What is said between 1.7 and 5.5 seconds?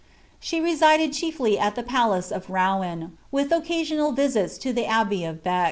tlie palace of Kouen, willi occaaional ritf to the abbey of